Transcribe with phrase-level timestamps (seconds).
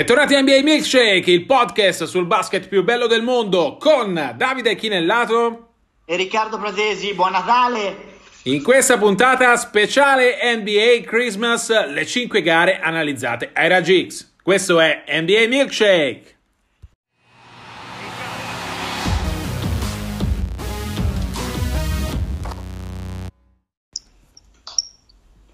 [0.00, 5.72] Bentornati a NBA Milkshake, il podcast sul basket più bello del mondo con Davide Chinellato
[6.06, 7.12] e Riccardo Pratesi.
[7.12, 7.96] Buon Natale!
[8.44, 14.36] In questa puntata speciale NBA Christmas, le 5 gare analizzate ai Raggi X.
[14.42, 16.38] Questo è NBA Milkshake.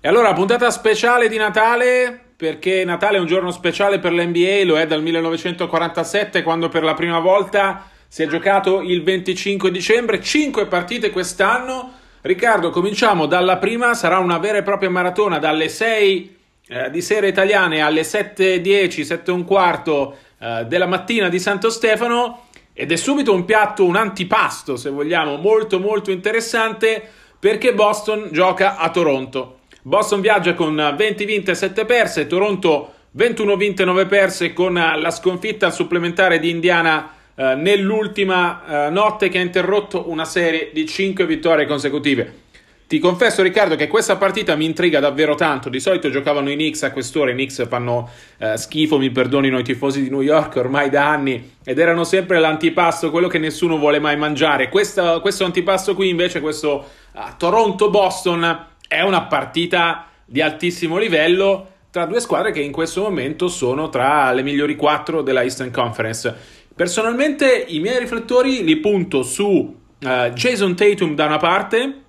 [0.01, 4.79] E allora, puntata speciale di Natale, perché Natale è un giorno speciale per l'NBA, lo
[4.79, 10.67] è dal 1947 quando per la prima volta si è giocato il 25 dicembre, 5
[10.67, 11.93] partite quest'anno.
[12.21, 16.37] Riccardo, cominciamo dalla prima, sarà una vera e propria maratona dalle 6
[16.69, 21.71] eh, di sera italiane alle 7.10, 7 e un quarto eh, della mattina di Santo
[21.71, 27.03] Stefano ed è subito un piatto, un antipasto se vogliamo, molto molto interessante
[27.39, 29.61] perché Boston gioca a Toronto.
[29.87, 34.75] Boston viaggia con 20 vinte e 7 perse, Toronto 21 vinte e 9 perse con
[34.75, 40.87] la sconfitta supplementare di Indiana eh, nell'ultima eh, notte che ha interrotto una serie di
[40.87, 42.43] 5 vittorie consecutive.
[42.89, 46.83] Ti confesso Riccardo che questa partita mi intriga davvero tanto, di solito giocavano i Knicks
[46.83, 50.91] a quest'ora, i Knicks fanno eh, schifo, mi perdonino i tifosi di New York ormai
[50.91, 54.69] da anni ed erano sempre l'antipasto, quello che nessuno vuole mai mangiare.
[54.69, 62.05] Questa, questo antipasto qui invece, questo uh, Toronto-Boston è una partita di altissimo livello tra
[62.05, 66.35] due squadre che in questo momento sono tra le migliori quattro della Eastern Conference.
[66.75, 72.01] Personalmente i miei riflettori li punto su uh, Jason Tatum da una parte,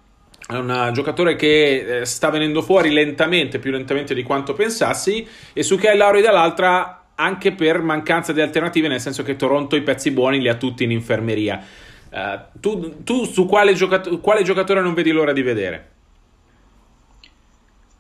[0.50, 5.78] un giocatore che eh, sta venendo fuori lentamente, più lentamente di quanto pensassi, e su
[5.78, 10.42] Kyle Lowry dall'altra anche per mancanza di alternative, nel senso che Toronto i pezzi buoni
[10.42, 11.64] li ha tutti in infermeria.
[12.10, 15.92] Uh, tu, tu, su quale, giocat- quale giocatore non vedi l'ora di vedere?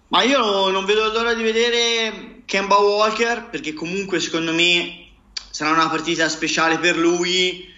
[0.09, 5.09] Ma io non vedo l'ora di vedere Kemba Walker perché comunque secondo me
[5.49, 7.69] sarà una partita speciale per lui.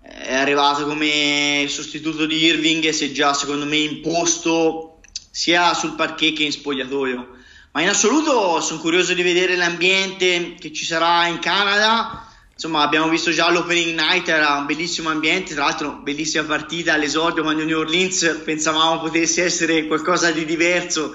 [0.00, 5.96] È arrivato come sostituto di Irving e si è già secondo me imposto sia sul
[5.96, 7.34] parquet che in spogliatoio.
[7.72, 12.28] Ma in assoluto sono curioso di vedere l'ambiente che ci sarà in Canada.
[12.52, 17.42] Insomma, abbiamo visto già l'opening night, era un bellissimo ambiente, tra l'altro bellissima partita all'esordio
[17.42, 21.14] quando New Orleans pensavamo potesse essere qualcosa di diverso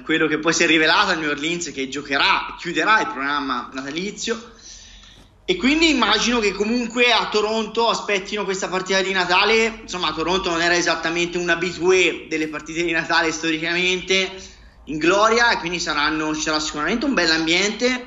[0.00, 3.68] quello che poi si è rivelato a New Orleans che giocherà e chiuderà il programma
[3.72, 4.52] natalizio.
[5.44, 9.80] E quindi immagino che comunque a Toronto aspettino questa partita di Natale.
[9.82, 14.30] Insomma, Toronto non era esattamente un abitué delle partite di Natale storicamente
[14.84, 18.06] in gloria, e quindi saranno, ci sarà sicuramente un bel ambiente.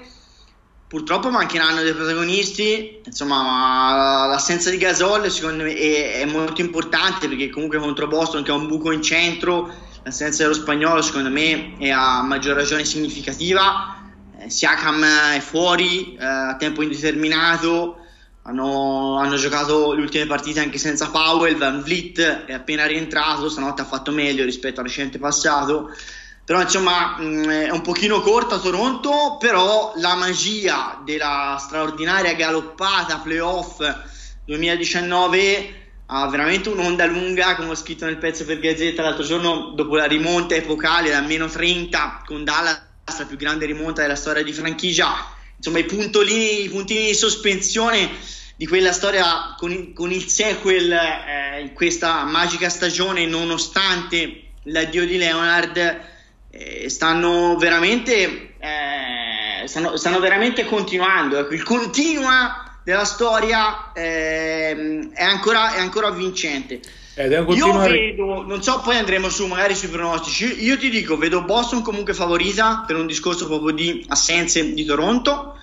[0.87, 3.01] Purtroppo mancheranno dei protagonisti.
[3.05, 8.51] Insomma, l'assenza di Gasol secondo me è, è molto importante perché comunque contro Boston che
[8.51, 13.97] ha un buco in centro l'assenza dello spagnolo secondo me è a maggior ragione significativa.
[14.37, 17.97] Eh, Siakam è fuori eh, a tempo indeterminato,
[18.43, 23.81] hanno, hanno, giocato le ultime partite anche senza Powell, Van Vliet è appena rientrato, stanotte
[23.81, 25.89] ha fatto meglio rispetto al recente passato.
[26.45, 33.17] Però insomma mh, mm, è un pochino corta Toronto, però la magia della straordinaria galoppata
[33.17, 33.79] playoff
[34.45, 39.95] 2019 ha veramente un'onda lunga, come ho scritto nel pezzo per Gazzetta l'altro giorno, dopo
[39.95, 42.79] la rimonta epocale da meno 30 con Dallas,
[43.17, 45.33] la più grande rimonta della storia di franchigia.
[45.57, 48.09] Insomma, i puntolini, i puntini di sospensione
[48.55, 55.17] di quella storia con, con il sequel eh, in questa magica stagione, nonostante l'addio di
[55.17, 55.99] Leonard,
[56.51, 58.53] eh, stanno veramente.
[58.59, 61.39] Eh, stanno, stanno veramente continuando.
[61.39, 66.79] Ecco, il continua della storia eh, è, ancora, è, ancora, vincente.
[67.15, 70.63] Io vedo, non so, poi andremo su magari sui pronostici.
[70.63, 75.57] Io ti dico, vedo Boston comunque favorita per un discorso proprio di assenze di Toronto.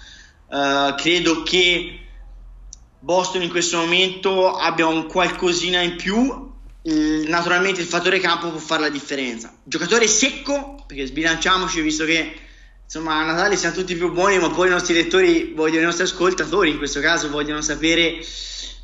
[0.49, 2.01] Uh, credo che
[2.99, 6.51] Boston in questo momento abbia un qualcosina in più.
[6.83, 9.55] Naturalmente il fattore campo può fare la differenza.
[9.63, 12.35] Giocatore secco, perché sbilanciamoci, visto che
[12.95, 16.05] insomma a Natale siamo tutti più buoni, ma poi i nostri lettori vogliono, i nostri
[16.05, 18.23] ascoltatori in questo caso vogliono sapere,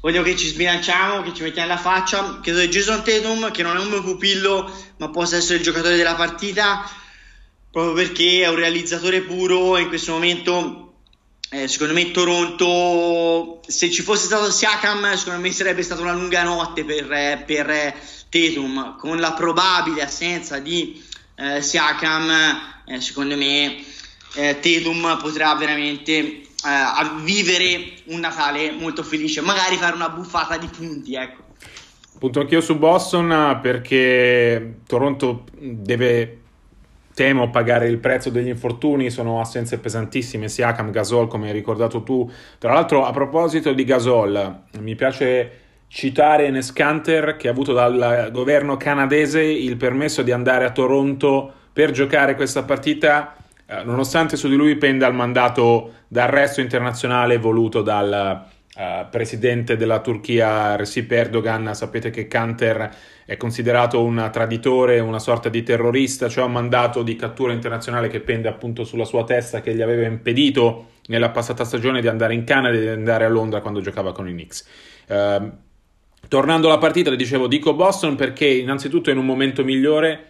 [0.00, 2.40] vogliono che ci sbilanciamo, che ci mettiamo alla faccia.
[2.40, 5.96] Credo che Jason Tatum, che non è un mio pupillo, ma possa essere il giocatore
[5.96, 6.90] della partita,
[7.70, 10.84] proprio perché è un realizzatore puro in questo momento.
[11.50, 16.42] Eh, secondo me Toronto, se ci fosse stato Siakam, secondo me sarebbe stata una lunga
[16.44, 17.94] notte per, per
[18.30, 21.04] Tatum, con la probabile assenza di
[21.36, 22.30] eh, Siakam,
[22.86, 23.87] eh, secondo me
[24.34, 26.42] eh, Tatum potrà veramente eh,
[27.22, 31.46] vivere un Natale molto felice, magari fare una buffata di punti, ecco.
[32.18, 36.40] Punto anch'io su Boston perché Toronto deve
[37.18, 42.30] temo pagare il prezzo degli infortuni, sono assenze pesantissime, Siakam, Gasol come hai ricordato tu.
[42.58, 45.50] Tra l'altro a proposito di Gasol, mi piace
[45.88, 51.52] citare Enes Kanter che ha avuto dal governo canadese il permesso di andare a Toronto
[51.72, 53.34] per giocare questa partita,
[53.70, 60.00] eh, nonostante su di lui penda il mandato d'arresto internazionale voluto dal eh, presidente della
[60.00, 61.74] Turchia Recep Erdogan.
[61.74, 62.90] Sapete che Kanter
[63.26, 68.20] è considerato un traditore, una sorta di terrorista, cioè un mandato di cattura internazionale che
[68.20, 72.44] pende appunto sulla sua testa che gli aveva impedito nella passata stagione di andare in
[72.44, 74.66] Canada e di andare a Londra quando giocava con i Knicks.
[75.08, 75.50] Uh,
[76.26, 80.27] tornando alla partita, le dicevo, dico Boston perché innanzitutto è in un momento migliore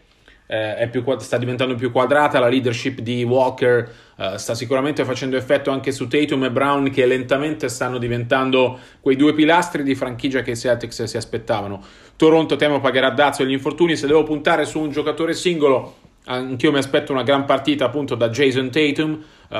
[0.49, 5.71] eh, più, sta diventando più quadrata, la leadership di Walker eh, sta sicuramente facendo effetto
[5.71, 10.53] anche su Tatum e Brown che lentamente stanno diventando quei due pilastri di franchigia che
[10.53, 11.81] i Celtics si aspettavano.
[12.17, 16.79] Toronto temo pagherà dazio agli infortuni, se devo puntare su un giocatore singolo anch'io mi
[16.79, 19.57] aspetto una gran partita appunto da Jason Tatum, uh,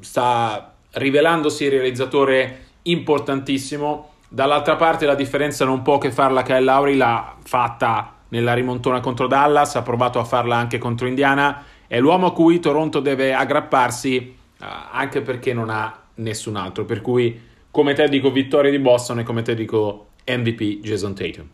[0.00, 4.12] sta rivelandosi realizzatore importantissimo.
[4.28, 9.26] Dall'altra parte la differenza non può che farla Kyle Lowry, l'ha fatta nella rimontona contro
[9.26, 14.36] Dallas, ha provato a farla anche contro Indiana, è l'uomo a cui Toronto deve aggrapparsi
[14.58, 19.20] uh, anche perché non ha nessun altro, per cui come te dico vittoria di Boston
[19.20, 21.46] e come te dico MVP Jason Tatum.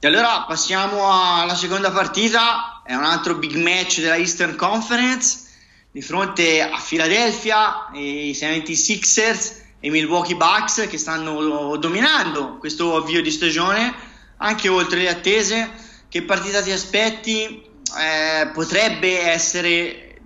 [0.00, 5.50] E allora passiamo alla seconda partita, è un altro big match della Eastern Conference,
[5.92, 13.22] di fronte a Philadelphia, i 76ers e i Milwaukee Bucks che stanno dominando questo avvio
[13.22, 13.94] di stagione,
[14.38, 15.70] anche oltre le attese
[16.12, 17.62] che partita ti aspetti?
[17.98, 20.20] Eh, potrebbe essere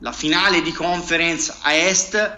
[0.00, 2.36] la finale di conference a est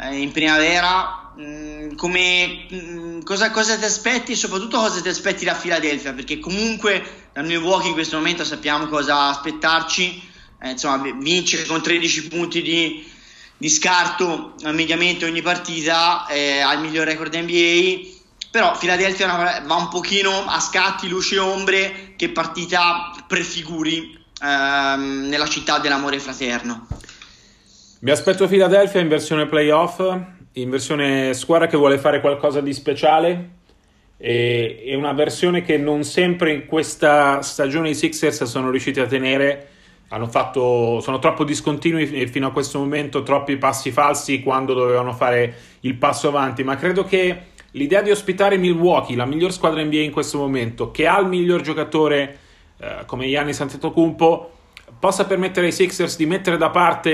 [0.00, 1.32] eh, in primavera.
[1.38, 6.14] Mm, come, mm, cosa, cosa, ti aspetti soprattutto cosa ti aspetti da Philadelphia?
[6.14, 10.20] Perché comunque da Milwaukee in questo momento sappiamo cosa aspettarci.
[10.62, 13.08] Eh, insomma, vince con 13 punti di,
[13.56, 18.14] di scarto mediamente ogni partita, eh, ha il miglior record NBA
[18.56, 25.46] però Philadelphia va un pochino a scatti, luce e ombre, che partita prefiguri ehm, nella
[25.46, 26.86] città dell'amore fraterno.
[28.00, 30.00] Mi aspetto Philadelphia in versione playoff,
[30.52, 33.50] in versione squadra che vuole fare qualcosa di speciale
[34.16, 39.06] e, e una versione che non sempre in questa stagione i Sixers sono riusciti a
[39.06, 39.70] tenere.
[40.28, 45.96] Fatto, sono troppo discontinui fino a questo momento troppi passi falsi quando dovevano fare il
[45.96, 47.46] passo avanti, ma credo che
[47.76, 51.60] l'idea di ospitare Milwaukee, la miglior squadra NBA in questo momento, che ha il miglior
[51.60, 52.38] giocatore
[52.78, 54.50] eh, come Giannis Antetokounmpo,
[54.98, 57.10] possa permettere ai Sixers di mettere da parte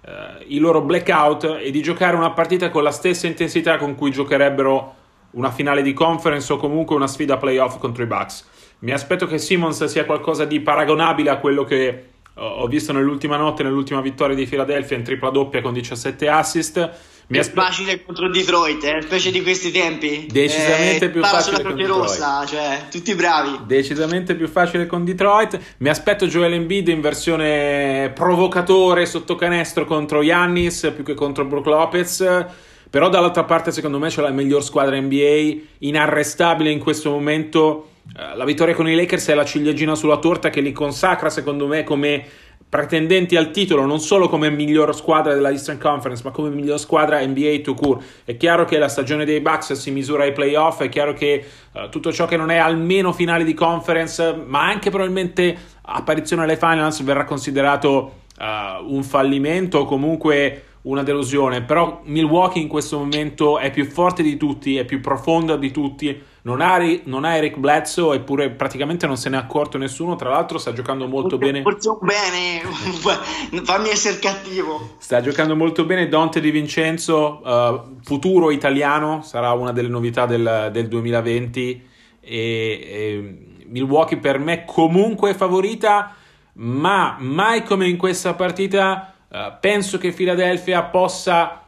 [0.00, 4.12] eh, i loro blackout e di giocare una partita con la stessa intensità con cui
[4.12, 4.94] giocherebbero
[5.32, 8.48] una finale di conference o comunque una sfida playoff contro i Bucks.
[8.80, 13.62] Mi aspetto che Simmons sia qualcosa di paragonabile a quello che ho visto nell'ultima notte,
[13.64, 16.90] nell'ultima vittoria di Philadelphia in tripla doppia con 17 assist
[17.28, 20.26] mi aspe- facile contro Detroit, eh, specie di questi tempi.
[20.30, 22.00] Decisamente eh, più facile con Detroit.
[22.02, 23.60] Rossa, cioè, tutti bravi.
[23.66, 25.58] Decisamente più facile con Detroit.
[25.78, 31.66] Mi aspetto Joel Embiid in versione provocatore sotto canestro contro Yannis più che contro Brook
[31.66, 32.46] Lopez.
[32.90, 37.88] Però dall'altra parte secondo me c'è la miglior squadra NBA, inarrestabile in questo momento.
[38.16, 41.66] Eh, la vittoria con i Lakers è la ciliegina sulla torta che li consacra secondo
[41.66, 42.24] me come
[42.68, 47.24] pretendenti al titolo non solo come miglior squadra della Eastern Conference, ma come miglior squadra
[47.24, 48.00] NBA to cure.
[48.24, 51.88] È chiaro che la stagione dei Bucks si misura ai playoff, è chiaro che uh,
[51.88, 57.02] tutto ciò che non è almeno finale di conference, ma anche probabilmente apparizione alle finals
[57.02, 63.70] verrà considerato uh, un fallimento o comunque una delusione, però Milwaukee in questo momento è
[63.70, 68.16] più forte di tutti, è più profonda di tutti, non ha, non ha Eric Bledsoe
[68.16, 71.62] eppure praticamente non se ne è accorto nessuno, tra l'altro sta giocando molto forse, bene.
[71.62, 74.96] Forse bene, fammi essere cattivo.
[74.98, 80.68] Sta giocando molto bene Dante Di Vincenzo, uh, futuro italiano, sarà una delle novità del,
[80.70, 81.88] del 2020
[82.20, 83.38] e, e
[83.68, 86.14] Milwaukee per me comunque è favorita,
[86.54, 91.64] ma mai come in questa partita eh, penso che Philadelphia possa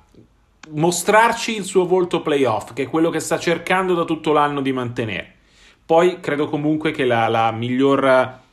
[0.68, 4.72] mostrarci il suo volto playoff, che è quello che sta cercando da tutto l'anno di
[4.72, 5.34] mantenere.
[5.84, 8.44] Poi credo comunque che la, la miglior...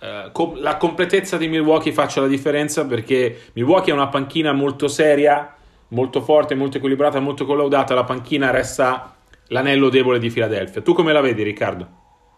[0.00, 4.88] Uh, com- la completezza di Milwaukee faccia la differenza perché Milwaukee è una panchina molto
[4.88, 5.54] seria,
[5.88, 7.92] molto forte, molto equilibrata, molto collaudata.
[7.92, 9.14] La panchina resta
[9.48, 10.80] l'anello debole di Philadelphia.
[10.80, 11.88] Tu come la vedi, Riccardo?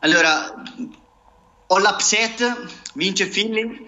[0.01, 0.53] Allora,
[1.67, 3.87] ho l'upset, vince Philly,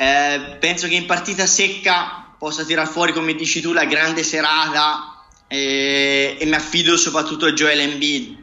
[0.00, 5.24] eh, penso che in partita secca possa tirar fuori, come dici tu, la grande serata
[5.46, 8.38] eh, e mi affido soprattutto a Joel Embiid.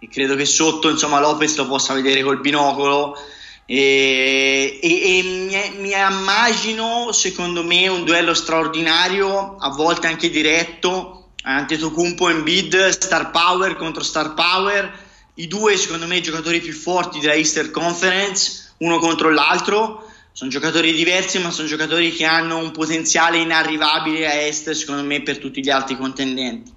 [0.00, 3.16] E credo che sotto insomma, Lopez lo possa vedere col binocolo.
[3.64, 11.30] E, e, e mi, mi, immagino secondo me un duello straordinario a volte anche diretto.
[11.42, 15.06] Antetokounmpo e Bid star power contro star power.
[15.36, 20.07] I due secondo me giocatori più forti della Easter Conference uno contro l'altro
[20.38, 25.20] sono giocatori diversi ma sono giocatori che hanno un potenziale inarrivabile a est secondo me
[25.20, 26.72] per tutti gli altri contendenti.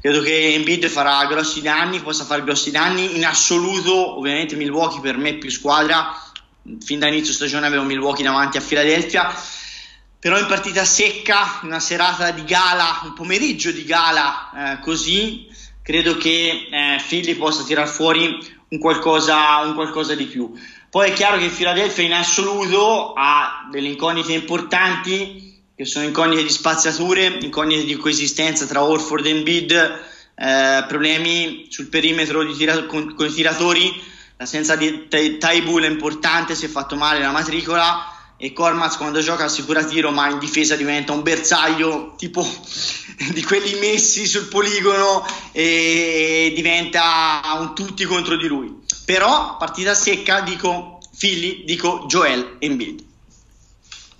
[0.00, 3.16] Credo che Embiid farà grossi danni possa fare grossi danni.
[3.16, 6.14] In assoluto ovviamente Milwaukee per me più squadra.
[6.78, 9.34] Fin da inizio stagione avevo Milwaukee davanti a Philadelphia.
[10.20, 15.48] Però in partita secca, una serata di gala, un pomeriggio di gala eh, così,
[15.82, 18.38] credo che eh, Philly possa tirar fuori
[18.68, 20.54] un qualcosa, un qualcosa di più.
[20.90, 26.50] Poi è chiaro che Philadelphia in assoluto ha delle incognite importanti, che sono incognite di
[26.50, 29.70] spaziature, incognite di coesistenza tra Orford e Embiid,
[30.34, 34.02] eh, problemi sul perimetro tira- con, con i tiratori,
[34.36, 35.06] l'assenza di
[35.38, 40.10] Taibull è importante, si è fatto male la matricola e Cormaz quando gioca assicura tiro
[40.10, 42.42] ma in difesa diventa un bersaglio tipo
[43.32, 48.79] di quelli messi sul poligono e diventa un tutti contro di lui
[49.10, 53.04] però partita secca dico Philly, dico Joel Embiid.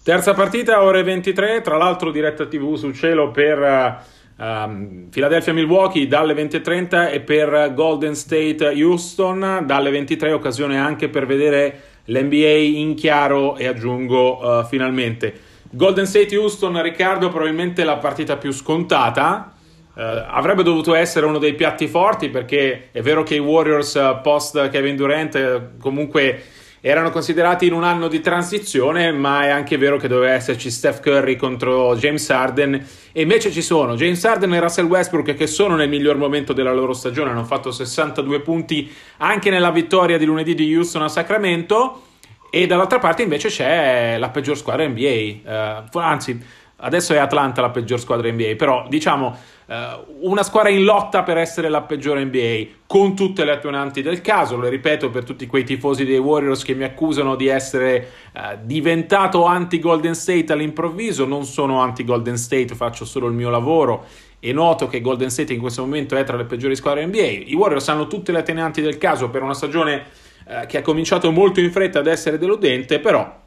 [0.02, 6.32] Terza partita ore 23 tra l'altro diretta tv sul cielo per Um, Philadelphia Milwaukee dalle
[6.32, 13.58] 20.30 e per Golden State Houston dalle 23 occasione anche per vedere l'NBA in chiaro
[13.58, 15.38] e aggiungo uh, finalmente.
[15.72, 19.52] Golden State Houston Riccardo probabilmente la partita più scontata
[20.00, 24.20] uh, avrebbe dovuto essere uno dei piatti forti perché è vero che i Warriors uh,
[24.22, 26.42] post Kevin Durant comunque
[26.82, 31.00] erano considerati in un anno di transizione, ma è anche vero che doveva esserci Steph
[31.00, 32.86] Curry contro James Harden.
[33.12, 36.72] E invece ci sono James Harden e Russell Westbrook che sono nel miglior momento della
[36.72, 42.04] loro stagione, hanno fatto 62 punti anche nella vittoria di lunedì di Houston a Sacramento.
[42.50, 46.42] E dall'altra parte invece c'è la peggior squadra NBA, uh, eh, anzi
[46.80, 49.74] adesso è Atlanta la peggior squadra NBA, però diciamo uh,
[50.20, 54.56] una squadra in lotta per essere la peggiore NBA, con tutte le attenuanti del caso,
[54.56, 59.44] lo ripeto per tutti quei tifosi dei Warriors che mi accusano di essere uh, diventato
[59.44, 64.06] anti-Golden State all'improvviso, non sono anti-Golden State, faccio solo il mio lavoro
[64.40, 67.44] e noto che Golden State in questo momento è tra le peggiori squadre NBA.
[67.46, 70.04] I Warriors hanno tutte le attenuanti del caso per una stagione
[70.46, 73.38] uh, che ha cominciato molto in fretta ad essere deludente, però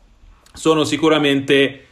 [0.53, 1.83] sono sicuramente eh,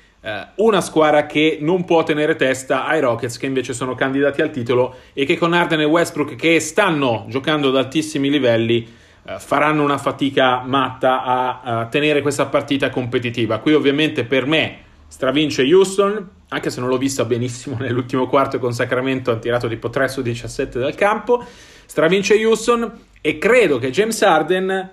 [0.56, 4.96] una squadra che non può tenere testa ai Rockets che invece sono candidati al titolo
[5.13, 8.88] e che con Arden e Westbrook che stanno giocando ad altissimi livelli
[9.24, 13.60] eh, faranno una fatica matta a, a tenere questa partita competitiva.
[13.60, 18.74] Qui ovviamente per me stravince Houston, anche se non l'ho vista benissimo nell'ultimo quarto con
[18.74, 21.44] Sacramento, ha tirato tipo 3 su 17 dal campo.
[21.86, 24.90] Stravince Houston e credo che James Arden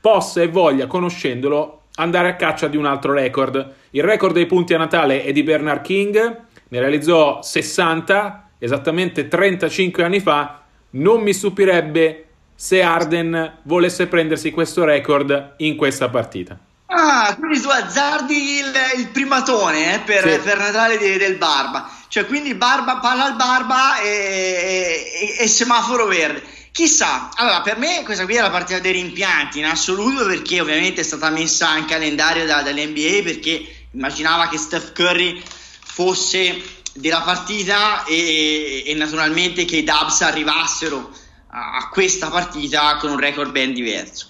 [0.00, 3.74] possa e voglia, conoscendolo, andare a caccia di un altro record.
[3.90, 10.04] Il record dei punti a Natale è di Bernard King, ne realizzò 60 esattamente 35
[10.04, 10.62] anni fa.
[10.90, 16.58] Non mi stupirebbe se Arden volesse prendersi questo record in questa partita.
[16.92, 20.38] Ah, quindi tu azzardi il, il primatone eh, per, sì.
[20.40, 21.88] per, Natale di, del Barba.
[22.08, 26.42] Cioè, quindi barba, palla al Barba e, e, e semaforo verde.
[26.72, 31.00] Chissà, allora per me questa qui è la partita dei rimpianti in assoluto perché ovviamente
[31.00, 35.42] è stata messa in calendario da, dall'NBA perché immaginava che Steph Curry
[35.82, 36.62] fosse
[36.92, 41.10] della partita e, e naturalmente che i Dubs arrivassero
[41.48, 44.28] a, a, questa partita con un record ben diverso.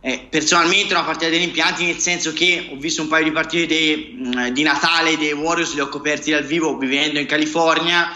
[0.00, 3.66] Eh, personalmente una partita dei rimpianti nel senso che ho visto un paio di partite
[3.66, 8.10] dei, di Natale dei Warriors, li ho coperti dal vivo vivendo in California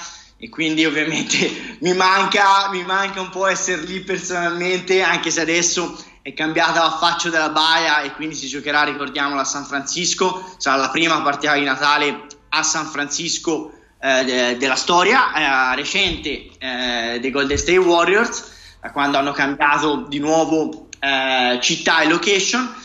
[0.44, 5.98] e quindi ovviamente mi manca, mi manca un po' essere lì personalmente, anche se adesso
[6.20, 10.76] è cambiata la faccia della baia e quindi si giocherà, ricordiamolo, a San Francisco, sarà
[10.76, 17.18] la prima partita di Natale a San Francisco eh, de- della storia eh, recente eh,
[17.20, 22.82] dei Golden State Warriors, da quando hanno cambiato di nuovo eh, città e location.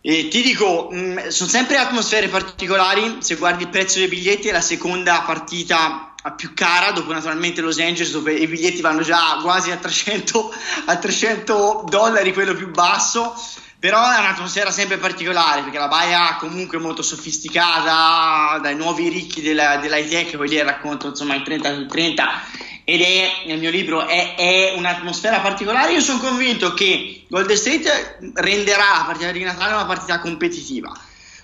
[0.00, 4.46] E ti dico, mh, mm, sono sempre atmosfere particolari, se guardi il prezzo dei biglietti
[4.46, 9.38] è la seconda partita più cara, dopo naturalmente Los Angeles dove i biglietti vanno già
[9.42, 10.54] quasi a 300,
[10.86, 13.34] a 300 dollari, quello più basso,
[13.78, 19.78] però è un'atmosfera sempre particolare perché la baia comunque molto sofisticata, dai nuovi ricchi della,
[19.78, 22.42] dell'high tech, poi lì racconto insomma in 30 su 30
[22.84, 25.92] ed è nel mio libro è, è, un'atmosfera particolare.
[25.92, 30.92] Io sono convinto che Golden State renderà la partita di Natale una partita competitiva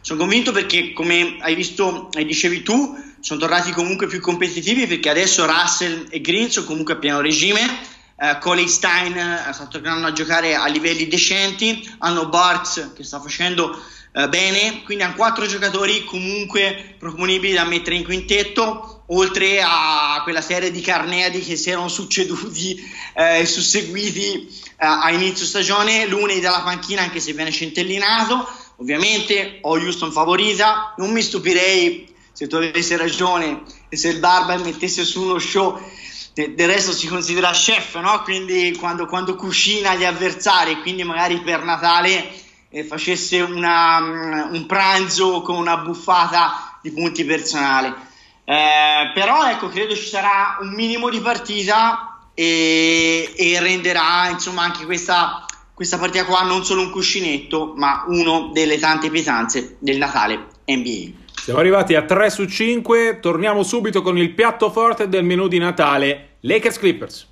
[0.01, 5.11] sono convinto perché, come hai visto e dicevi tu, sono tornati comunque più competitivi perché
[5.11, 7.61] adesso Russell e Green sono comunque a pieno regime.
[8.17, 13.21] uh, Coley Stein uh, sta tornando a giocare a livelli decenti, hanno Barks che sta
[13.21, 13.81] facendo
[14.13, 20.43] uh, bene, quindi hanno quattro giocatori comunque proponibili da mettere in quintetto, oltre a quella
[20.43, 22.79] serie di carneadi che si erano succeduti
[23.15, 28.47] e susseguiti a inizio stagione, l'Uni dalla panchina anche se viene centellinato,
[28.77, 32.08] ovviamente ho Houston favorita, non mi stupirei
[32.39, 35.77] se tu avessi ragione e se il Barba mettesse su uno show
[36.33, 38.23] del resto si considera chef, no?
[38.23, 42.31] quindi quando, quando, cucina gli avversari, quindi magari per Natale
[42.71, 47.93] eh, facesse una, mm, un pranzo con una buffata di punti personali.
[48.45, 54.85] Eh, però ecco, credo ci sarà un minimo di partita e, e renderà insomma anche
[54.85, 60.51] questa, questa partita qua non solo un cuscinetto, ma uno delle tante pietanze del Natale
[60.67, 61.27] NBA.
[61.49, 65.57] Siamo arrivati a 3 su 5, torniamo subito con il piatto forte del menù di
[65.57, 67.27] Natale, Lakers Clippers.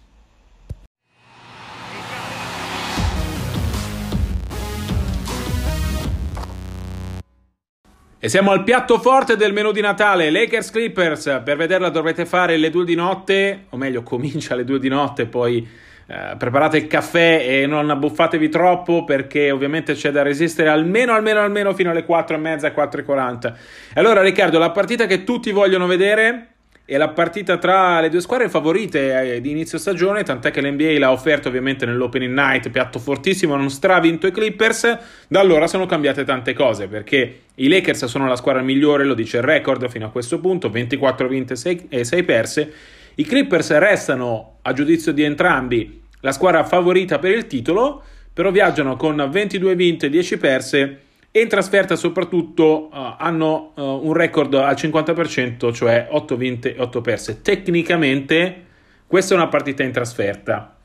[8.18, 11.42] E siamo al piatto forte del menù di Natale, Lakers Clippers.
[11.44, 15.26] Per vederla dovrete fare le 2 di notte, o meglio, comincia alle 2 di notte,
[15.26, 15.68] poi
[16.08, 21.40] eh, preparate il caffè e non abbuffatevi troppo perché ovviamente c'è da resistere almeno, almeno,
[21.40, 23.56] almeno fino alle 4 e mezza, 4 e 40.
[23.94, 26.50] Allora Riccardo, la partita che tutti vogliono vedere
[26.84, 30.96] è la partita tra le due squadre favorite eh, di inizio stagione, tant'è che l'NBA
[31.00, 36.22] l'ha offerto ovviamente nell'opening night, piatto fortissimo, hanno stravinto i Clippers, da allora sono cambiate
[36.22, 40.10] tante cose, perché i Lakers sono la squadra migliore, lo dice il record fino a
[40.10, 41.54] questo punto, 24 vinte
[41.88, 42.72] e 6 perse,
[43.18, 48.96] i Clippers restano, a giudizio di entrambi, la squadra favorita per il titolo, però viaggiano
[48.96, 54.52] con 22 vinte e 10 perse e in trasferta soprattutto uh, hanno uh, un record
[54.54, 57.40] al 50%, cioè 8 vinte e 8 perse.
[57.40, 58.64] Tecnicamente
[59.06, 60.76] questa è una partita in trasferta.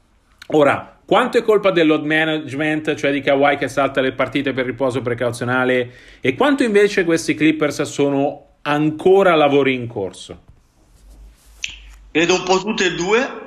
[0.54, 4.66] Ora, quanto è colpa del load management, cioè di Kawhi che salta le partite per
[4.66, 10.44] riposo precauzionale, e quanto invece questi Clippers sono ancora lavori in corso?
[12.12, 13.40] Vedo un po' tutte e due,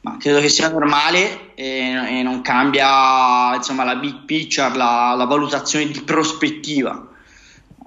[0.00, 5.24] ma credo che sia normale e, e non cambia insomma, la big picture, la, la
[5.26, 7.06] valutazione di prospettiva.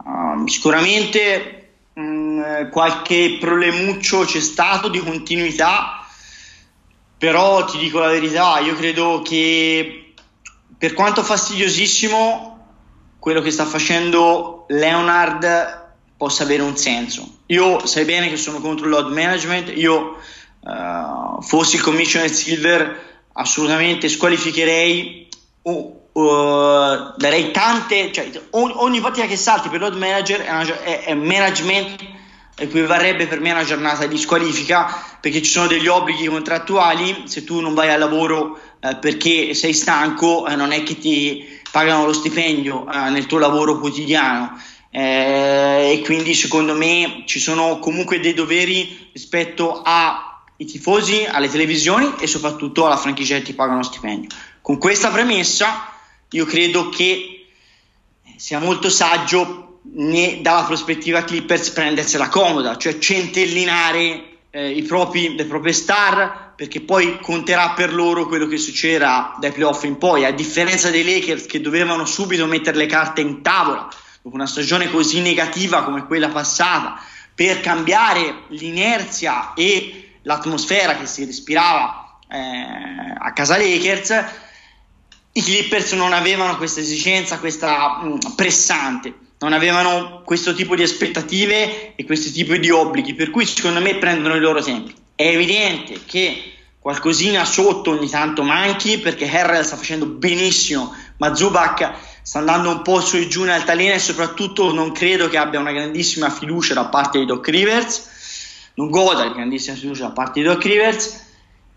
[0.06, 6.06] Uh, sicuramente mh, mm, qualche problemuccio c'è stato di continuità,
[7.18, 10.14] però ti dico la verità, io credo che
[10.78, 12.52] per quanto fastidiosissimo
[13.20, 15.82] quello che sta facendo Leonard
[16.18, 17.40] possa avere un senso.
[17.54, 20.18] Io sai bene che sono contro il management, io
[20.62, 25.28] uh, fossi il commissioner Silver assolutamente squalificherei
[25.62, 30.82] o uh, darei tante, cioè ogni, ogni, partita che salti per load manager è, una,
[30.82, 32.22] è, è management
[32.56, 37.44] equivarrebbe per me a una giornata di squalifica perché ci sono degli obblighi contrattuali se
[37.44, 42.06] tu non vai al lavoro eh, perché sei stanco eh, non è che ti pagano
[42.06, 44.56] lo stipendio eh, nel tuo lavoro quotidiano
[44.96, 52.14] eh, e quindi secondo me ci sono comunque dei doveri rispetto ai tifosi, alle televisioni
[52.20, 54.30] e soprattutto alla franchigia che ti pagano lo stipendio.
[54.62, 55.92] Con questa premessa
[56.30, 57.48] io credo che
[58.36, 65.74] sia molto saggio né, dalla prospettiva Clippers prendersela comoda, cioè centellinare eh, propri, le proprie
[65.74, 70.92] star perché poi conterà per loro quello che succederà dai playoff in poi, a differenza
[70.92, 73.90] dei Lakers che dovevano subito mettere le carte in tavola
[74.24, 77.00] dopo una stagione così negativa come quella passata,
[77.36, 84.24] per cambiare l'inerzia e l'atmosfera che si respirava eh, a casa Lakers,
[85.34, 90.84] i Clippers non avevano questa esigenza, questa mh, mm, pressante, non avevano questo tipo di
[90.84, 94.94] aspettative e questo tipo di obblighi, per cui secondo me prendono i loro tempi.
[95.16, 102.13] È evidente che qualcosina sotto ogni tanto manchi perché Harrell sta facendo benissimo, ma Zubac
[102.24, 105.60] sta andando un po' su e giù in altalena e soprattutto non credo che abbia
[105.60, 110.40] una grandissima fiducia da parte di Doc Rivers, non goda di grandissima fiducia da parte
[110.40, 111.22] di Doc Rivers.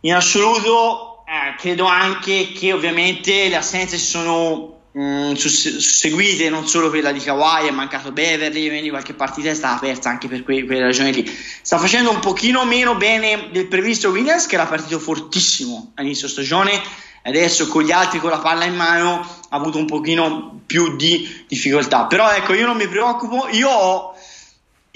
[0.00, 7.12] In assoluto eh, credo anche che ovviamente le assenze sono mh, susseguite, non solo quella
[7.12, 10.80] di Kawhi, è mancato Beverly, quindi qualche partita è stata persa anche per que- quelle
[10.80, 11.38] ragioni lì.
[11.62, 17.04] Sta facendo un pochino meno bene del previsto Williams che era partito fortissimo all'inizio stagione
[17.22, 21.44] adesso con gli altri con la palla in mano ha avuto un pochino più di
[21.48, 24.15] difficoltà però ecco io non mi preoccupo io ho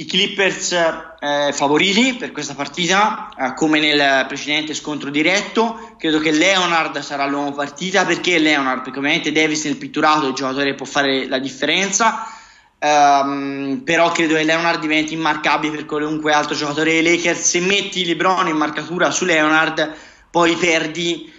[0.00, 6.30] i Clippers eh, favoriti per questa partita eh, come nel precedente scontro diretto credo che
[6.30, 11.28] Leonard sarà l'uomo partita perché Leonard perché ovviamente Davis nel pitturato il giocatore può fare
[11.28, 12.26] la differenza
[12.82, 18.06] Um, però credo che Leonard diventi immarcabile per qualunque altro giocatore dei Lakers se metti
[18.06, 19.96] LeBron in marcatura su Leonard
[20.30, 21.30] poi perdi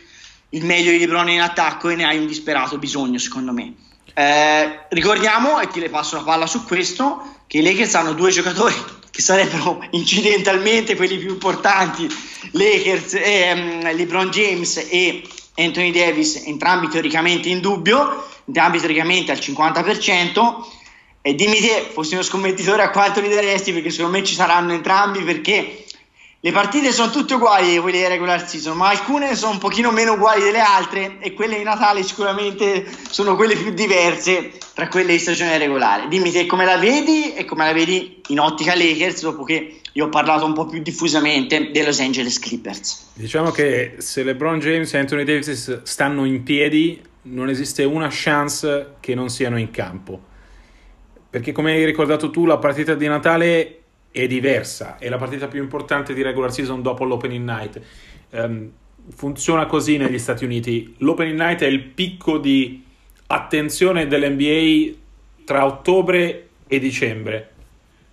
[0.49, 3.73] il meglio di LeBron in attacco e ne hai un disperato bisogno, secondo me.
[4.13, 8.31] Eh, ricordiamo, e ti le passo la palla su questo, che i Lakers hanno due
[8.31, 8.73] giocatori
[9.11, 12.07] che sarebbero incidentalmente quelli più importanti,
[12.51, 15.21] Lakers, ehm, LeBron James e
[15.55, 20.65] Anthony Davis, entrambi teoricamente in dubbio, entrambi teoricamente al 50%.
[21.21, 23.73] E dimmi te, fossi uno scommettitore, a quanto li daresti?
[23.73, 25.83] Perché secondo me ci saranno entrambi, perché
[26.43, 30.13] le partite sono tutte uguali, quelle di regular season, ma alcune sono un pochino meno
[30.13, 35.19] uguali delle altre e quelle di Natale sicuramente sono quelle più diverse tra quelle di
[35.19, 36.07] stagione regolare.
[36.07, 40.05] Dimmi te come la vedi e come la vedi in ottica Lakers dopo che io
[40.05, 43.09] ho parlato un po' più diffusamente dei Los Angeles Clippers.
[43.13, 48.95] Diciamo che se LeBron James e Anthony Davis stanno in piedi non esiste una chance
[48.99, 50.19] che non siano in campo.
[51.29, 53.80] Perché come hai ricordato tu la partita di Natale
[54.11, 57.81] è diversa, è la partita più importante di regular season dopo l'opening night.
[58.31, 58.71] Um,
[59.15, 60.95] funziona così negli Stati Uniti.
[60.99, 62.83] L'opening night è il picco di
[63.27, 64.97] attenzione dell'NBA
[65.45, 67.49] tra ottobre e dicembre,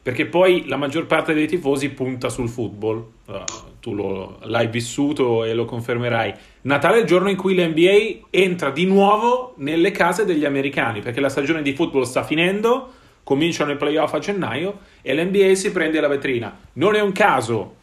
[0.00, 3.06] perché poi la maggior parte dei tifosi punta sul football.
[3.26, 3.44] Uh,
[3.80, 6.34] tu lo, l'hai vissuto e lo confermerai.
[6.62, 11.20] Natale è il giorno in cui l'NBA entra di nuovo nelle case degli americani, perché
[11.20, 12.92] la stagione di football sta finendo
[13.28, 16.58] cominciano i playoff a gennaio e l'NBA si prende la vetrina.
[16.72, 17.74] Non è un caso,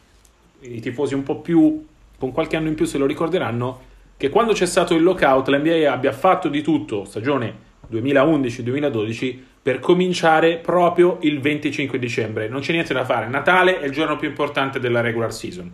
[0.62, 1.86] i tifosi un po' più,
[2.18, 3.80] con qualche anno in più se lo ricorderanno,
[4.16, 7.54] che quando c'è stato il lockout l'NBA abbia fatto di tutto, stagione
[7.92, 12.48] 2011-2012, per cominciare proprio il 25 dicembre.
[12.48, 15.72] Non c'è niente da fare, Natale è il giorno più importante della regular season.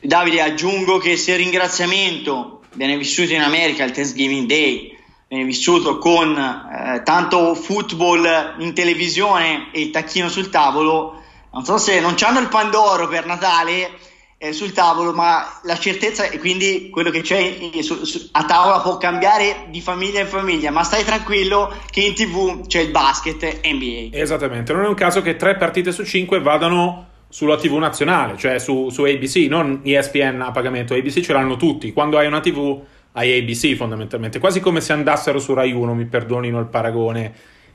[0.00, 4.98] Davide, aggiungo che se ringraziamento viene vissuto in America il Thanksgiving Day,
[5.32, 11.78] viene vissuto con eh, tanto football in televisione e il tacchino sul tavolo, non so
[11.78, 13.92] se non hanno il Pandoro per Natale
[14.36, 18.80] eh, sul tavolo, ma la certezza e quindi quello che c'è su, su, a tavola
[18.80, 23.60] può cambiare di famiglia in famiglia, ma stai tranquillo che in tv c'è il basket
[23.64, 24.14] NBA.
[24.14, 28.58] Esattamente, non è un caso che tre partite su cinque vadano sulla TV nazionale, cioè
[28.58, 31.90] su, su ABC, non ESPN a pagamento, ABC ce l'hanno tutti.
[31.94, 32.82] Quando hai una TV
[33.12, 37.32] ai ABC fondamentalmente, quasi come se andassero su Rai 1, mi perdonino il paragone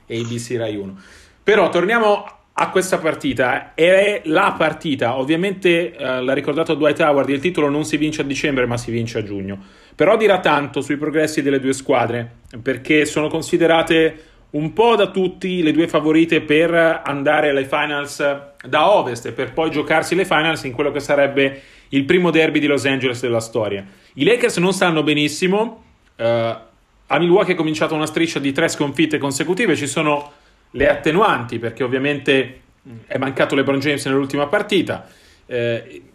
[0.08, 0.96] ABC Rai 1.
[1.42, 2.24] Però torniamo
[2.60, 7.84] a questa partita, è la partita, ovviamente eh, l'ha ricordato Dwight Howard, il titolo non
[7.84, 9.58] si vince a dicembre ma si vince a giugno,
[9.94, 12.28] però dirà tanto sui progressi delle due squadre,
[12.60, 18.90] perché sono considerate un po' da tutti le due favorite per andare alle finals da
[18.90, 22.84] ovest per poi giocarsi le finals in quello che sarebbe il primo derby di Los
[22.84, 23.84] Angeles della storia.
[24.14, 25.84] I Lakers non stanno benissimo.
[26.16, 29.76] Uh, a Milwaukee è cominciata una striscia di tre sconfitte consecutive.
[29.76, 30.32] Ci sono
[30.72, 32.60] le attenuanti perché ovviamente
[33.06, 35.08] è mancato LeBron James nell'ultima partita.
[35.46, 36.06] Uh,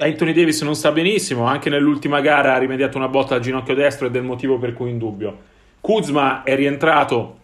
[0.00, 4.06] Anthony Davis non sta benissimo, anche nell'ultima gara ha rimediato una botta al ginocchio destro
[4.06, 5.36] ed è il motivo per cui in dubbio.
[5.80, 7.38] Kuzma è rientrato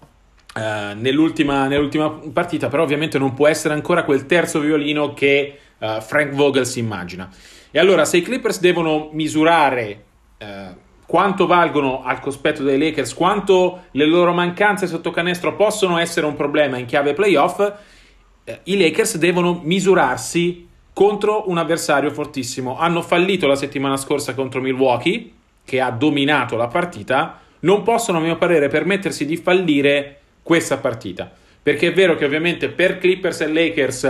[0.54, 0.60] uh,
[0.98, 6.30] nell'ultima, nell'ultima, partita, però ovviamente non può essere ancora quel terzo violino che uh, Frank
[6.30, 7.28] Vogel si immagina.
[7.70, 10.04] E allora, se i Clippers devono misurare
[10.38, 16.26] eh, quanto valgono al cospetto dei Lakers, quanto le loro mancanze sotto canestro possono essere
[16.26, 17.72] un problema in chiave playoff,
[18.44, 22.78] eh, i Lakers devono misurarsi contro un avversario fortissimo.
[22.78, 25.32] Hanno fallito la settimana scorsa contro Milwaukee,
[25.64, 31.32] che ha dominato la partita, non possono, a mio parere, permettersi di fallire questa partita.
[31.60, 34.04] Perché è vero che ovviamente per Clippers e Lakers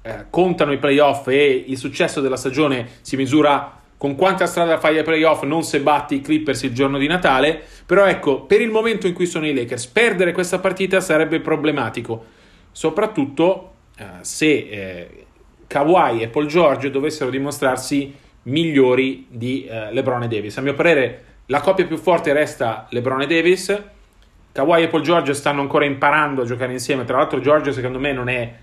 [0.00, 4.96] eh, contano i playoff e il successo della stagione si misura con quanta strada fai
[4.96, 7.60] ai playoff, non se batti i Clippers il giorno di Natale.
[7.84, 12.24] Però ecco, per il momento in cui sono i Lakers, perdere questa partita sarebbe problematico,
[12.70, 15.26] soprattutto eh, se eh,
[15.66, 20.56] Kawhi e Paul George dovessero dimostrarsi migliori di eh, LeBron e Davis.
[20.58, 23.82] A mio parere, la coppia più forte resta LeBron e Davis.
[24.52, 27.04] Kawhi e Paul George stanno ancora imparando a giocare insieme.
[27.04, 28.54] Tra l'altro, George, secondo me, non è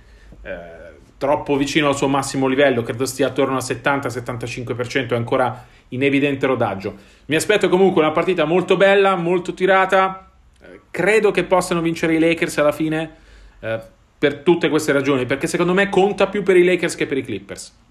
[0.41, 0.83] eh,
[1.17, 6.45] troppo vicino al suo massimo livello, credo stia attorno al 70-75%, è ancora in evidente
[6.45, 6.95] rodaggio.
[7.25, 10.29] Mi aspetto comunque una partita molto bella, molto tirata,
[10.61, 13.15] eh, credo che possano vincere i Lakers alla fine
[13.59, 13.79] eh,
[14.17, 17.23] per tutte queste ragioni, perché secondo me conta più per i Lakers che per i
[17.23, 17.83] Clippers.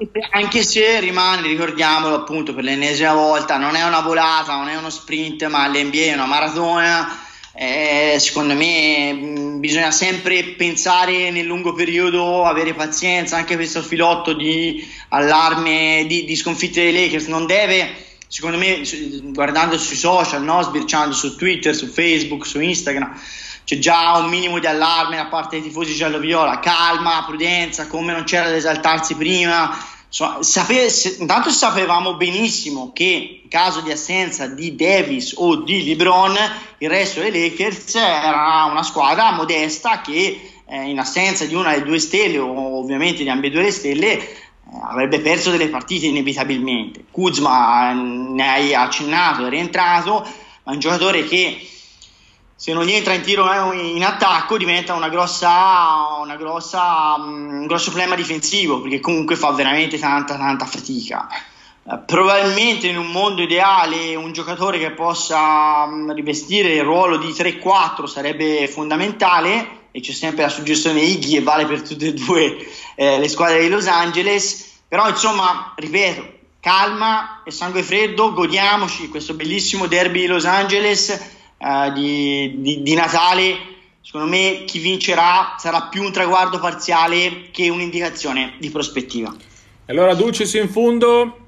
[0.00, 4.76] Anche, anche se rimane, ricordiamolo appunto per l'ennesima volta, non è una volata, non è
[4.76, 7.26] uno sprint, ma l'NBA è una maratona
[7.60, 14.32] eh, secondo me mm, bisogna sempre pensare nel lungo periodo, avere pazienza, anche questo filotto
[14.32, 17.92] di allarme, di, di sconfitte dei Lakers non deve,
[18.28, 18.82] secondo me,
[19.32, 20.62] guardando sui social, no?
[20.62, 23.12] sbirciando su Twitter, su Facebook, su Instagram,
[23.68, 28.24] c'è già un minimo di allarme da parte dei tifosi giallo-viola, calma, prudenza, come non
[28.24, 29.76] c'era da esaltarsi prima,
[30.08, 36.34] sape- se- intanto sapevamo benissimo che in caso di assenza di Davis o di LeBron,
[36.78, 41.84] il resto dei Lakers era una squadra modesta che eh, in assenza di una delle
[41.84, 44.30] due stelle o ovviamente di ambedue le stelle eh,
[44.82, 47.04] avrebbe perso delle partite inevitabilmente.
[47.10, 50.26] Kuzma ne hai accennato, è rientrato,
[50.62, 51.68] ma è un giocatore che
[52.60, 57.66] se non entra in tiro eh, in attacco diventa una grossa, una grossa, mm, un
[57.66, 61.28] grosso problema difensivo perché comunque fa veramente tanta tanta fatica.
[61.84, 67.28] Eh, probabilmente in un mondo ideale un giocatore che possa mm, rivestire il ruolo di
[67.28, 72.56] 3-4 sarebbe fondamentale e c'è sempre la suggestione Iggy e vale per tutte e due
[72.96, 74.80] eh, le squadre di Los Angeles.
[74.88, 76.26] Però insomma ripeto
[76.58, 82.94] calma e sangue freddo godiamoci questo bellissimo derby di Los Angeles eh, di, di, di
[82.94, 83.56] Natale,
[84.00, 89.34] secondo me chi vincerà sarà più un traguardo parziale che un'indicazione di prospettiva.
[89.86, 91.46] Allora, Dulcis in fondo,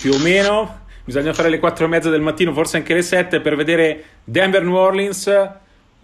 [0.00, 3.40] più o meno, bisogna fare le 4 e mezza del mattino, forse anche le 7
[3.40, 5.50] per vedere Denver-New Orleans.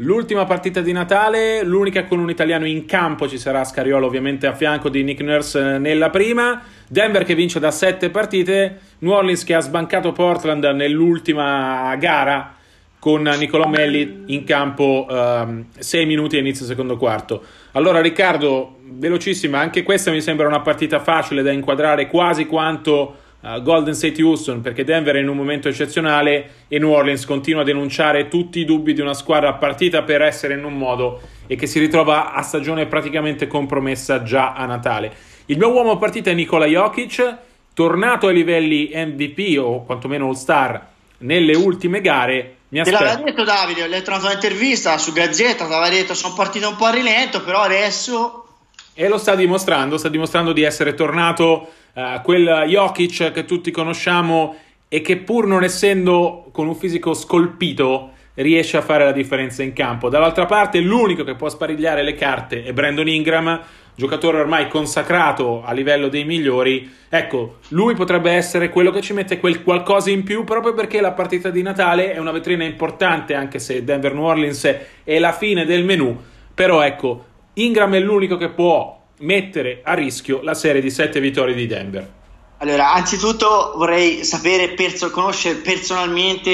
[0.01, 4.55] L'ultima partita di Natale, l'unica con un italiano in campo, ci sarà Scariolo ovviamente a
[4.55, 6.63] fianco di Nick Nurse nella prima.
[6.87, 12.58] Denver che vince da 7 partite, New Orleans che ha sbancato Portland nell'ultima gara
[12.99, 17.43] con Nicolò Melli in campo 6 um, minuti a inizio secondo quarto.
[17.73, 23.63] Allora Riccardo, velocissima, anche questa mi sembra una partita facile da inquadrare quasi quanto uh,
[23.63, 27.65] Golden State Houston, perché Denver è in un momento eccezionale e New Orleans continua a
[27.65, 31.67] denunciare tutti i dubbi di una squadra partita per essere in un modo e che
[31.67, 35.13] si ritrova a stagione praticamente compromessa già a Natale.
[35.47, 37.37] Il mio uomo partita è Nikola Jokic,
[37.73, 40.87] tornato ai livelli MVP o quantomeno All-Star
[41.19, 45.67] nelle ultime gare mi Te l'aveva detto Davide, ho letto una tua intervista su Gazzetta,
[45.67, 48.45] ti aveva detto sono partito un po' a rilento, però adesso...
[48.93, 54.57] E lo sta dimostrando, sta dimostrando di essere tornato uh, quel Jokic che tutti conosciamo
[54.89, 59.73] e che pur non essendo con un fisico scolpito riesce a fare la differenza in
[59.73, 60.09] campo.
[60.09, 63.61] Dall'altra parte l'unico che può sparigliare le carte è Brandon Ingram,
[63.99, 69.41] giocatore ormai consacrato a livello dei migliori, ecco, lui potrebbe essere quello che ci mette
[69.41, 73.59] quel qualcosa in più proprio perché la partita di Natale è una vetrina importante, anche
[73.59, 76.17] se Denver New Orleans è la fine del menù,
[76.55, 81.57] però ecco, Ingram è l'unico che può mettere a rischio la serie di sette vittorie
[81.57, 82.13] di Denver.
[82.59, 86.53] Allora, anzitutto vorrei sapere, perso- conoscere personalmente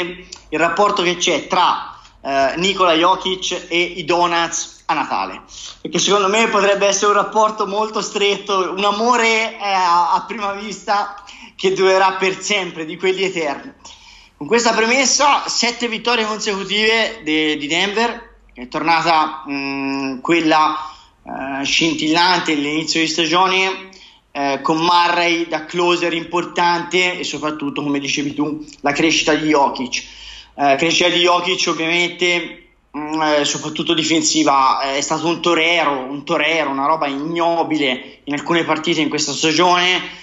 [0.49, 5.43] il rapporto che c'è tra eh, Nikola Jokic e i Donuts a Natale,
[5.81, 11.23] perché secondo me potrebbe essere un rapporto molto stretto, un amore eh, a prima vista
[11.57, 13.73] che durerà per sempre, di quelli eterni.
[14.37, 20.77] Con questa premessa, sette vittorie consecutive de- di Denver, è tornata mh, quella
[21.25, 23.89] eh, scintillante all'inizio di stagione,
[24.33, 30.05] eh, con Murray da closer importante e soprattutto, come dicevi tu, la crescita di Jokic.
[30.57, 32.64] Eh, crescita di Jokic ovviamente
[32.97, 38.63] Mm, eh, soprattutto difensiva, è stato un torero, un torero, una roba ignobile in alcune
[38.63, 40.23] partite in questa stagione.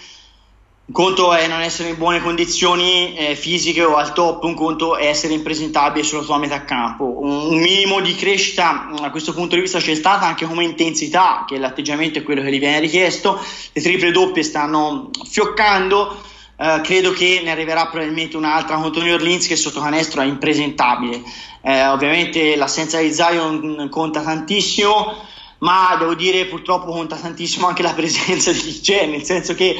[0.85, 4.95] Un conto è non essere in buone condizioni eh, fisiche o al top, un conto
[4.95, 7.19] è essere impresentabile sulla tua metà campo.
[7.19, 10.63] Un, un, minimo di crescita mm, a questo punto di vista c'è stata anche come
[10.63, 13.37] intensità, che l'atteggiamento è quello che gli viene richiesto.
[13.73, 16.29] Le triple doppie stanno fioccando
[16.61, 21.23] Uh, credo che ne arriverà probabilmente un'altra contro New Orleans che sotto canestro è impresentabile.
[21.61, 25.11] Uh, ovviamente l'assenza di Zion conta tantissimo,
[25.57, 29.75] ma devo dire purtroppo conta tantissimo anche la presenza di Jen, nel senso che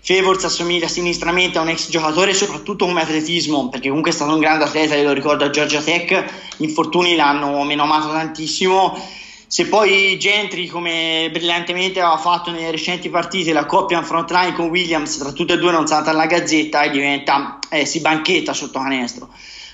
[0.00, 4.40] Favors assomiglia sinistramente a un ex giocatore, soprattutto come atletismo, perché comunque è stato un
[4.40, 6.24] grande atleta, io lo ricordo a Georgia Tech,
[6.56, 13.66] infortuni l'hanno menomato tantissimo se poi Gentry, come brillantemente aveva fatto nelle recenti partite, la
[13.66, 16.90] coppia in front line con Williams, tra tutte e due non salta alla gazzetta e
[16.90, 19.28] diventa, eh, si banchetta sotto canestro.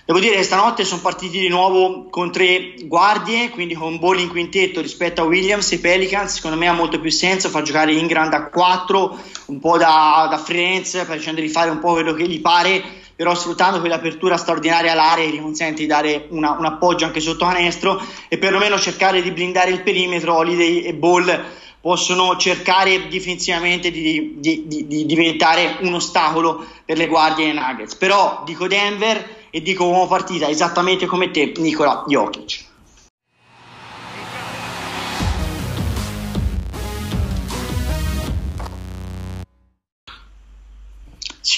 [0.05, 4.29] Devo dire che stanotte sono partiti di nuovo con tre guardie, quindi con Ball in
[4.29, 6.35] quintetto rispetto a Williams e Pelicans.
[6.35, 10.37] Secondo me ha molto più senso far giocare Ingram da 4, un po' da, da
[10.37, 15.27] freelance, facendo di fare un po' quello che gli pare però sfruttando quell'apertura straordinaria all'area
[15.27, 19.73] gli consente di dare una, un appoggio anche sotto canestro e perlomeno cercare di blindare
[19.73, 20.37] il perimetro.
[20.37, 21.45] Holiday e Ball
[21.83, 27.95] possono cercare difensivamente di, di, di, di, diventare un ostacolo per le guardie dei Nuggets.
[27.97, 32.69] Però dico Denver e dico uomo partita esattamente come te, Nicola Jokic.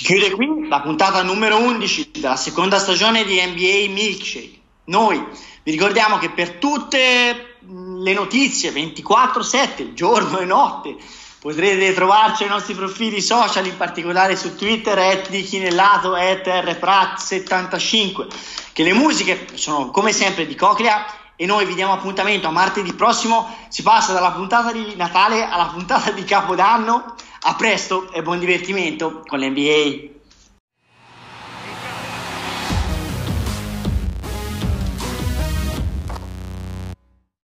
[0.03, 4.59] Chiude qui la puntata numero 11 della seconda stagione di NBA Milkshake.
[4.87, 5.25] Noi
[5.63, 10.97] vi ricordiamo che per tutte le notizie 24-7, giorno e notte,
[11.43, 18.27] Potrete trovarci ai nostri profili social, in particolare su Twitter, at di Chinellato, at rprat75,
[18.73, 22.93] che le musiche sono come sempre di Coclea e noi vi diamo appuntamento a martedì
[22.93, 28.39] prossimo, si passa dalla puntata di Natale alla puntata di Capodanno, a presto e buon
[28.39, 30.22] divertimento con l'NBA.